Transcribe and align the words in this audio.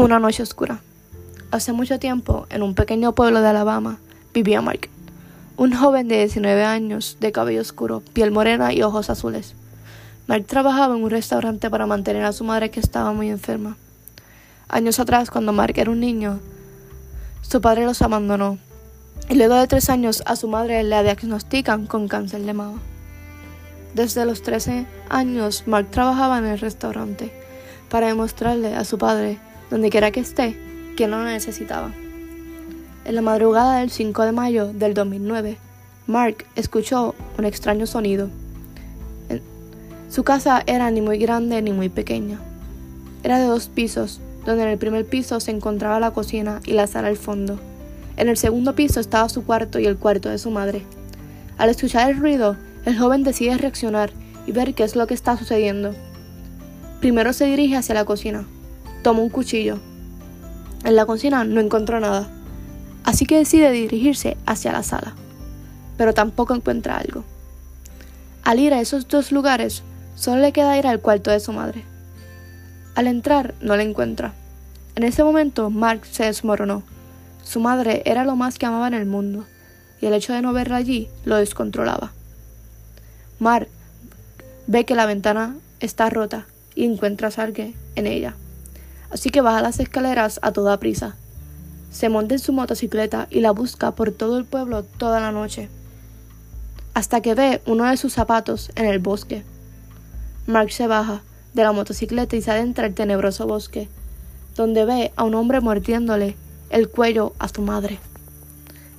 Una 0.00 0.18
noche 0.18 0.42
oscura. 0.42 0.80
Hace 1.50 1.74
mucho 1.74 1.98
tiempo, 1.98 2.46
en 2.48 2.62
un 2.62 2.74
pequeño 2.74 3.14
pueblo 3.14 3.42
de 3.42 3.48
Alabama, 3.48 3.98
vivía 4.32 4.62
Mark, 4.62 4.88
un 5.58 5.74
joven 5.74 6.08
de 6.08 6.16
19 6.20 6.64
años, 6.64 7.18
de 7.20 7.32
cabello 7.32 7.60
oscuro, 7.60 8.02
piel 8.14 8.30
morena 8.30 8.72
y 8.72 8.80
ojos 8.80 9.10
azules. 9.10 9.54
Mark 10.26 10.46
trabajaba 10.46 10.96
en 10.96 11.04
un 11.04 11.10
restaurante 11.10 11.68
para 11.68 11.84
mantener 11.84 12.24
a 12.24 12.32
su 12.32 12.44
madre 12.44 12.70
que 12.70 12.80
estaba 12.80 13.12
muy 13.12 13.28
enferma. 13.28 13.76
Años 14.70 14.98
atrás, 15.00 15.30
cuando 15.30 15.52
Mark 15.52 15.74
era 15.76 15.90
un 15.90 16.00
niño, 16.00 16.40
su 17.42 17.60
padre 17.60 17.84
los 17.84 18.00
abandonó 18.00 18.56
y 19.28 19.34
luego 19.34 19.56
de 19.56 19.66
tres 19.66 19.90
años 19.90 20.22
a 20.24 20.34
su 20.34 20.48
madre 20.48 20.82
le 20.82 21.02
diagnostican 21.02 21.86
con 21.86 22.08
cáncer 22.08 22.40
de 22.40 22.54
mama. 22.54 22.80
Desde 23.92 24.24
los 24.24 24.40
13 24.40 24.86
años, 25.10 25.64
Mark 25.66 25.90
trabajaba 25.90 26.38
en 26.38 26.46
el 26.46 26.58
restaurante 26.58 27.30
para 27.90 28.06
demostrarle 28.06 28.74
a 28.74 28.86
su 28.86 28.96
padre 28.96 29.38
donde 29.70 29.90
quiera 29.90 30.10
que 30.10 30.20
esté, 30.20 30.56
que 30.96 31.06
no 31.06 31.18
lo 31.18 31.24
necesitaba. 31.24 31.92
En 33.04 33.14
la 33.14 33.22
madrugada 33.22 33.78
del 33.78 33.90
5 33.90 34.22
de 34.24 34.32
mayo 34.32 34.72
del 34.72 34.94
2009, 34.94 35.56
Mark 36.06 36.44
escuchó 36.56 37.14
un 37.38 37.44
extraño 37.44 37.86
sonido. 37.86 38.28
Su 40.10 40.24
casa 40.24 40.62
era 40.66 40.90
ni 40.90 41.00
muy 41.00 41.18
grande 41.18 41.62
ni 41.62 41.72
muy 41.72 41.88
pequeña. 41.88 42.40
Era 43.22 43.38
de 43.38 43.46
dos 43.46 43.68
pisos, 43.68 44.20
donde 44.44 44.64
en 44.64 44.70
el 44.70 44.78
primer 44.78 45.06
piso 45.06 45.38
se 45.40 45.52
encontraba 45.52 46.00
la 46.00 46.10
cocina 46.10 46.60
y 46.66 46.72
la 46.72 46.86
sala 46.86 47.08
al 47.08 47.16
fondo. 47.16 47.58
En 48.16 48.28
el 48.28 48.36
segundo 48.36 48.74
piso 48.74 49.00
estaba 49.00 49.28
su 49.28 49.44
cuarto 49.44 49.78
y 49.78 49.86
el 49.86 49.96
cuarto 49.96 50.28
de 50.28 50.38
su 50.38 50.50
madre. 50.50 50.82
Al 51.58 51.70
escuchar 51.70 52.10
el 52.10 52.18
ruido, 52.18 52.56
el 52.84 52.98
joven 52.98 53.22
decide 53.22 53.56
reaccionar 53.56 54.10
y 54.46 54.52
ver 54.52 54.74
qué 54.74 54.82
es 54.82 54.96
lo 54.96 55.06
que 55.06 55.14
está 55.14 55.36
sucediendo. 55.36 55.94
Primero 57.00 57.32
se 57.32 57.46
dirige 57.46 57.76
hacia 57.76 57.94
la 57.94 58.04
cocina, 58.04 58.44
Toma 59.02 59.22
un 59.22 59.30
cuchillo. 59.30 59.78
En 60.84 60.94
la 60.94 61.06
cocina 61.06 61.44
no 61.44 61.60
encontró 61.60 62.00
nada, 62.00 62.28
así 63.04 63.24
que 63.24 63.38
decide 63.38 63.70
dirigirse 63.70 64.36
hacia 64.44 64.72
la 64.72 64.82
sala, 64.82 65.14
pero 65.96 66.12
tampoco 66.12 66.54
encuentra 66.54 66.98
algo. 66.98 67.24
Al 68.44 68.58
ir 68.58 68.74
a 68.74 68.80
esos 68.80 69.08
dos 69.08 69.32
lugares, 69.32 69.82
solo 70.16 70.42
le 70.42 70.52
queda 70.52 70.76
ir 70.76 70.86
al 70.86 71.00
cuarto 71.00 71.30
de 71.30 71.40
su 71.40 71.52
madre. 71.52 71.82
Al 72.94 73.06
entrar, 73.06 73.54
no 73.62 73.74
la 73.74 73.84
encuentra. 73.84 74.34
En 74.96 75.04
ese 75.04 75.24
momento, 75.24 75.70
Mark 75.70 76.04
se 76.04 76.24
desmoronó. 76.24 76.82
Su 77.42 77.58
madre 77.60 78.02
era 78.04 78.24
lo 78.24 78.36
más 78.36 78.58
que 78.58 78.66
amaba 78.66 78.88
en 78.88 78.94
el 78.94 79.06
mundo, 79.06 79.46
y 80.02 80.06
el 80.06 80.12
hecho 80.12 80.34
de 80.34 80.42
no 80.42 80.52
verla 80.52 80.76
allí 80.76 81.08
lo 81.24 81.36
descontrolaba. 81.36 82.12
Mark 83.38 83.68
ve 84.66 84.84
que 84.84 84.94
la 84.94 85.06
ventana 85.06 85.56
está 85.80 86.10
rota 86.10 86.46
y 86.74 86.84
encuentra 86.84 87.28
a 87.28 87.30
Sarge 87.30 87.72
en 87.94 88.06
ella 88.06 88.34
así 89.10 89.30
que 89.30 89.40
baja 89.40 89.62
las 89.62 89.80
escaleras 89.80 90.38
a 90.42 90.52
toda 90.52 90.78
prisa. 90.78 91.16
Se 91.90 92.08
monta 92.08 92.34
en 92.34 92.40
su 92.40 92.52
motocicleta 92.52 93.26
y 93.30 93.40
la 93.40 93.50
busca 93.50 93.92
por 93.92 94.12
todo 94.12 94.38
el 94.38 94.44
pueblo 94.44 94.84
toda 94.84 95.20
la 95.20 95.32
noche, 95.32 95.68
hasta 96.94 97.20
que 97.20 97.34
ve 97.34 97.62
uno 97.66 97.84
de 97.84 97.96
sus 97.96 98.12
zapatos 98.12 98.70
en 98.76 98.86
el 98.86 98.98
bosque. 98.98 99.44
Mark 100.46 100.72
se 100.72 100.86
baja 100.86 101.22
de 101.54 101.62
la 101.62 101.72
motocicleta 101.72 102.36
y 102.36 102.42
se 102.42 102.50
adentra 102.50 102.86
el 102.86 102.94
tenebroso 102.94 103.46
bosque, 103.46 103.88
donde 104.56 104.84
ve 104.84 105.12
a 105.16 105.24
un 105.24 105.34
hombre 105.34 105.60
mordiéndole 105.60 106.36
el 106.70 106.88
cuello 106.88 107.32
a 107.38 107.48
su 107.48 107.62
madre. 107.62 107.98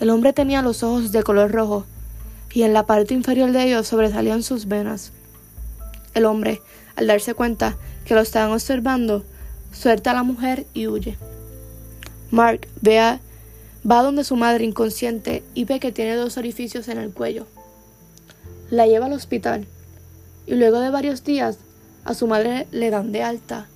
El 0.00 0.10
hombre 0.10 0.32
tenía 0.32 0.62
los 0.62 0.82
ojos 0.82 1.12
de 1.12 1.22
color 1.22 1.52
rojo 1.52 1.86
y 2.52 2.62
en 2.62 2.72
la 2.72 2.86
parte 2.86 3.14
inferior 3.14 3.52
de 3.52 3.64
ellos 3.64 3.86
sobresalían 3.86 4.42
sus 4.42 4.66
venas. 4.66 5.12
El 6.14 6.24
hombre, 6.24 6.62
al 6.96 7.06
darse 7.06 7.34
cuenta 7.34 7.76
que 8.04 8.14
lo 8.14 8.20
estaban 8.20 8.52
observando, 8.52 9.24
suelta 9.72 10.10
a 10.10 10.14
la 10.14 10.22
mujer 10.22 10.66
y 10.74 10.86
huye. 10.86 11.16
Mark 12.30 12.68
ve 12.80 13.18
va 13.88 14.02
donde 14.02 14.24
su 14.24 14.36
madre 14.36 14.64
inconsciente 14.64 15.42
y 15.54 15.64
ve 15.64 15.80
que 15.80 15.92
tiene 15.92 16.14
dos 16.14 16.36
orificios 16.36 16.88
en 16.88 16.98
el 16.98 17.12
cuello. 17.12 17.46
La 18.70 18.86
lleva 18.86 19.06
al 19.06 19.12
hospital 19.12 19.66
y 20.46 20.54
luego 20.54 20.80
de 20.80 20.90
varios 20.90 21.24
días 21.24 21.58
a 22.04 22.14
su 22.14 22.26
madre 22.26 22.66
le 22.70 22.90
dan 22.90 23.12
de 23.12 23.22
alta 23.22 23.66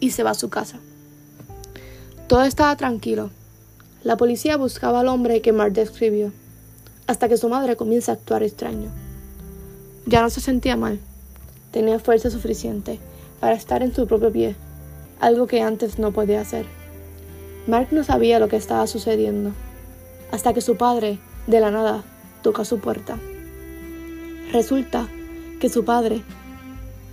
y 0.00 0.10
se 0.10 0.22
va 0.22 0.30
a 0.30 0.34
su 0.34 0.48
casa. 0.50 0.78
Todo 2.28 2.44
estaba 2.44 2.76
tranquilo. 2.76 3.30
La 4.02 4.16
policía 4.16 4.56
buscaba 4.56 5.00
al 5.00 5.08
hombre 5.08 5.40
que 5.40 5.52
Mark 5.52 5.72
describió, 5.72 6.32
hasta 7.06 7.28
que 7.28 7.36
su 7.36 7.48
madre 7.48 7.76
comienza 7.76 8.12
a 8.12 8.14
actuar 8.16 8.42
extraño. 8.42 8.90
Ya 10.06 10.20
no 10.20 10.30
se 10.30 10.40
sentía 10.40 10.76
mal, 10.76 11.00
tenía 11.70 11.98
fuerza 11.98 12.30
suficiente 12.30 12.98
para 13.40 13.54
estar 13.54 13.82
en 13.82 13.94
su 13.94 14.06
propio 14.06 14.30
pie 14.30 14.56
algo 15.20 15.46
que 15.46 15.62
antes 15.62 15.98
no 15.98 16.12
podía 16.12 16.40
hacer. 16.40 16.66
Mark 17.66 17.88
no 17.90 18.04
sabía 18.04 18.38
lo 18.38 18.48
que 18.48 18.56
estaba 18.56 18.86
sucediendo, 18.86 19.52
hasta 20.30 20.52
que 20.52 20.60
su 20.60 20.76
padre, 20.76 21.18
de 21.46 21.60
la 21.60 21.70
nada, 21.70 22.04
toca 22.42 22.64
su 22.64 22.78
puerta. 22.78 23.18
Resulta 24.52 25.08
que 25.60 25.68
su 25.68 25.84
padre 25.84 26.22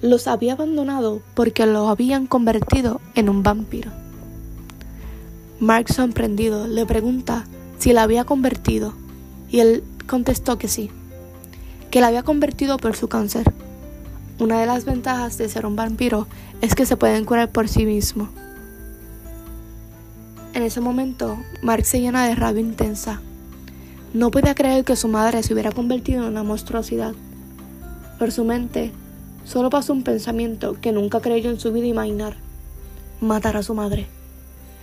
los 0.02 0.28
había 0.28 0.54
abandonado 0.54 1.22
porque 1.36 1.66
lo 1.66 1.88
habían 1.88 2.28
convertido 2.28 3.00
en 3.16 3.30
un 3.30 3.44
vampiro. 3.44 3.92
Mark, 5.60 5.94
sorprendido, 5.94 6.68
le 6.68 6.86
pregunta 6.86 7.46
si 7.78 7.94
la 7.94 8.04
había 8.04 8.26
convertido 8.26 8.94
y 9.50 9.60
él 9.60 9.84
contestó 10.08 10.58
que 10.58 10.68
sí, 10.68 10.90
que 11.92 12.02
la 12.02 12.08
había 12.08 12.24
convertido 12.24 12.78
por 12.78 12.96
su 12.96 13.08
cáncer. 13.08 13.52
Una 14.42 14.60
de 14.60 14.66
las 14.66 14.86
ventajas 14.86 15.38
de 15.38 15.48
ser 15.50 15.68
un 15.68 15.76
vampiro 15.76 16.26
es 16.62 16.74
que 16.74 16.88
se 16.88 16.98
pueden 16.98 17.26
curar 17.26 17.52
por 17.52 17.68
sí 17.68 17.86
mismo. 17.86 18.28
En 20.56 20.64
ese 20.64 20.82
momento, 20.82 21.38
Mark 21.62 21.86
se 21.86 22.02
llena 22.02 22.26
de 22.26 22.34
rabia 22.34 22.62
intensa. 22.62 23.22
No 24.16 24.32
podía 24.32 24.56
creer 24.56 24.84
que 24.84 24.96
su 24.96 25.10
madre 25.10 25.44
se 25.44 25.54
hubiera 25.54 25.72
convertido 25.72 26.24
en 26.24 26.30
una 26.30 26.42
monstruosidad. 26.42 27.14
Por 28.18 28.32
su 28.32 28.44
mente, 28.44 28.92
solo 29.46 29.70
pasó 29.70 29.94
un 29.94 30.02
pensamiento 30.02 30.76
que 30.82 30.92
nunca 30.92 31.22
creyó 31.22 31.52
en 31.52 31.60
su 31.60 31.72
vida 31.72 31.86
imaginar. 31.86 32.36
Matar 33.20 33.58
a 33.58 33.62
su 33.62 33.76
madre. 33.76 34.08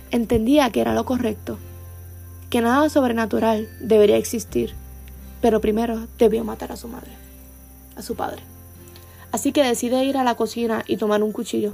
Entendía 0.09 0.69
que 0.69 0.79
era 0.79 0.93
lo 0.93 1.03
correcto, 1.03 1.57
que 2.49 2.61
nada 2.61 2.87
sobrenatural 2.87 3.67
debería 3.81 4.15
existir, 4.15 4.73
pero 5.41 5.59
primero 5.59 6.07
debió 6.17 6.45
matar 6.45 6.71
a 6.71 6.77
su 6.77 6.87
madre, 6.87 7.11
a 7.97 8.01
su 8.01 8.15
padre 8.15 8.41
así 9.31 9.51
que 9.51 9.63
decide 9.63 10.03
ir 10.03 10.17
a 10.17 10.23
la 10.23 10.35
cocina 10.35 10.83
y 10.87 10.97
tomar 10.97 11.23
un 11.23 11.31
cuchillo. 11.31 11.73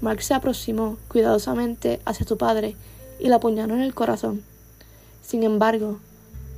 Mark 0.00 0.22
se 0.22 0.34
aproximó 0.34 0.96
cuidadosamente 1.08 2.00
hacia 2.04 2.26
su 2.26 2.36
padre 2.36 2.76
y 3.18 3.28
la 3.28 3.36
apuñaló 3.36 3.74
en 3.74 3.80
el 3.80 3.94
corazón. 3.94 4.42
Sin 5.22 5.42
embargo, 5.42 5.98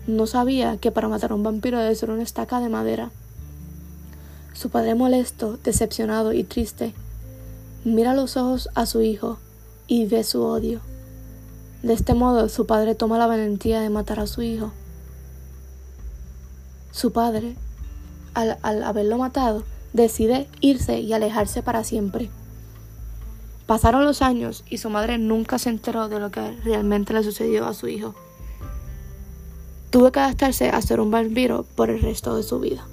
no 0.07 0.27
sabía 0.27 0.77
que 0.77 0.91
para 0.91 1.09
matar 1.09 1.33
a 1.33 1.35
un 1.35 1.43
vampiro 1.43 1.79
debe 1.79 1.95
ser 1.95 2.11
una 2.11 2.23
estaca 2.23 2.61
de 2.61 2.69
madera. 2.69 3.11
Su 4.53 4.69
padre 4.69 4.95
molesto, 4.95 5.59
decepcionado 5.65 6.33
y 6.33 6.45
triste, 6.45 6.93
mira 7.85 8.15
los 8.15 8.37
ojos 8.37 8.69
a 8.75 8.87
su 8.87 9.01
hijo 9.01 9.39
y 9.87 10.07
ve 10.07 10.23
su 10.23 10.43
odio. 10.43 10.81
De 11.83 11.95
este 11.95 12.13
modo, 12.13 12.49
su 12.51 12.67
padre 12.67 12.95
toma 12.95 13.17
la 13.17 13.27
valentía 13.27 13.81
de 13.81 13.89
matar 13.89 14.21
a 14.21 14.27
su 14.27 14.43
hijo. 14.43 14.73
Su 16.93 17.13
padre, 17.13 17.57
al, 18.35 18.59
al 18.63 18.83
haberlo 18.83 19.17
matado, 19.17 19.65
decide 19.93 20.49
irse 20.61 21.01
y 21.01 21.13
alejarse 21.13 21.63
para 21.63 21.85
siempre. 21.85 22.31
Pasaron 23.67 24.05
los 24.05 24.23
años 24.23 24.65
y 24.69 24.79
su 24.79 24.91
madre 24.91 25.19
nunca 25.19 25.59
se 25.59 25.71
enteró 25.71 26.09
de 26.09 26.19
lo 26.19 26.31
que 26.31 26.53
realmente 26.65 27.13
le 27.13 27.23
sucedió 27.23 27.67
a 27.67 27.75
su 27.75 27.89
hijo. 27.89 28.15
Tuvo 29.91 30.11
que 30.13 30.21
adaptarse 30.21 30.71
a 30.71 30.83
ser 30.83 31.01
un 31.01 31.11
vampiro 31.11 31.65
por 31.77 31.91
el 31.91 32.01
resto 32.01 32.37
de 32.37 32.43
su 32.43 32.59
vida. 32.61 32.85